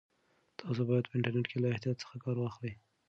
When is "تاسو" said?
0.59-0.81